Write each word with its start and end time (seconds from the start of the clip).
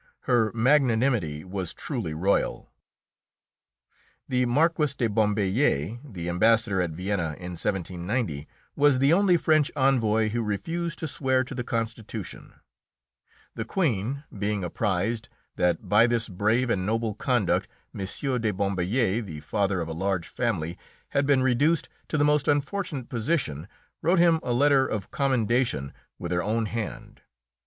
Her 0.21 0.51
magnanimity 0.55 1.43
was 1.43 1.75
truly 1.75 2.15
royal. 2.15 2.71
The 4.27 4.47
Marquis 4.47 4.95
de 4.97 5.07
Bombelles, 5.07 5.99
the 6.03 6.27
Ambassador 6.27 6.81
at 6.81 6.89
Vienna 6.89 7.33
in 7.37 7.51
1790, 7.51 8.47
was 8.75 8.97
the 8.97 9.13
only 9.13 9.37
French 9.37 9.71
envoy 9.75 10.29
who 10.29 10.41
refused 10.41 10.97
to 10.97 11.07
swear 11.07 11.43
to 11.43 11.53
the 11.53 11.63
constitution; 11.63 12.55
the 13.53 13.63
Queen, 13.63 14.23
being 14.35 14.63
apprised 14.63 15.29
that 15.55 15.87
by 15.87 16.07
this 16.07 16.29
brave 16.29 16.71
and 16.71 16.83
noble 16.83 17.13
conduct 17.13 17.67
M. 17.93 17.99
de 17.99 18.51
Bombelles, 18.51 19.23
the 19.23 19.39
father 19.39 19.81
of 19.81 19.87
a 19.87 19.93
large 19.93 20.27
family, 20.27 20.79
had 21.09 21.27
been 21.27 21.43
reduced 21.43 21.89
to 22.07 22.17
the 22.17 22.25
most 22.25 22.47
unfortunate 22.47 23.07
position, 23.07 23.67
wrote 24.01 24.17
him 24.17 24.39
a 24.41 24.51
letter 24.51 24.83
of 24.87 25.11
commendation 25.11 25.93
with 26.17 26.31
her 26.31 26.41
own 26.41 26.65
hand. 26.65 27.21